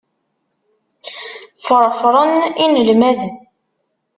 [1.59, 2.33] Ffṛefṛen
[2.65, 3.33] inelmaden.